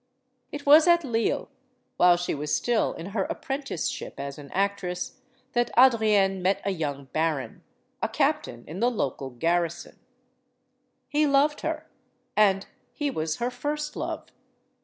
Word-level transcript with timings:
It 0.51 0.65
was 0.65 0.87
at 0.87 1.03
Lille, 1.03 1.47
while 1.97 2.17
she 2.17 2.33
was 2.33 2.55
still 2.55 2.93
in 2.93 3.11
her 3.13 3.21
apprentice 3.25 3.87
ship 3.87 4.19
as 4.19 4.39
an 4.39 4.49
actress, 4.51 5.19
that 5.53 5.69
Adrienne 5.77 6.41
met 6.41 6.59
a 6.65 6.71
young 6.71 7.05
baron; 7.13 7.61
a 8.01 8.09
captain 8.09 8.63
in 8.67 8.79
the 8.79 8.89
local 8.89 9.29
garrison. 9.29 9.99
He 11.07 11.27
loved 11.27 11.61
her, 11.61 11.85
and 12.35 12.65
he 12.91 13.11
was 13.11 13.35
her 13.35 13.51
first 13.51 13.95
love. 13.95 14.25